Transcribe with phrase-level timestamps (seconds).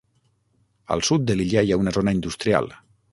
[0.95, 2.73] Al sud de l'illa hi ha una zona industrial.